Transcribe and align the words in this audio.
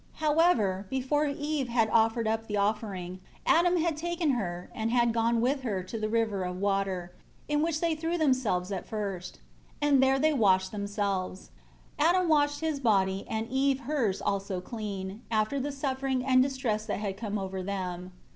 8 0.15 0.19
However, 0.25 0.87
before 0.89 1.27
Eve 1.27 1.67
had 1.67 1.87
offered 1.91 2.27
up 2.27 2.47
the 2.47 2.57
offering, 2.57 3.19
Adam 3.45 3.77
had 3.77 3.95
taken 3.95 4.31
her, 4.31 4.71
and 4.73 4.89
had 4.89 5.13
gone 5.13 5.41
with 5.41 5.61
her 5.61 5.83
to 5.83 5.99
the 5.99 6.09
river 6.09 6.41
of 6.41 6.57
water, 6.59 7.13
in 7.47 7.61
which 7.61 7.81
they 7.81 7.93
threw 7.93 8.17
themselves 8.17 8.71
at 8.71 8.87
first; 8.87 9.37
and 9.79 10.01
there 10.01 10.17
they 10.17 10.33
washed 10.33 10.71
themselves. 10.71 11.51
Adam 11.99 12.27
washed 12.27 12.61
his 12.61 12.79
body 12.79 13.27
and 13.29 13.47
Eve 13.51 13.81
hers 13.81 14.23
also 14.23 14.59
clean, 14.59 15.21
after 15.29 15.59
the 15.59 15.71
suffering 15.71 16.25
and 16.25 16.41
distress 16.41 16.83
that 16.87 16.99
had 16.99 17.15
come 17.15 17.37
over 17.37 17.61
them. 17.61 18.11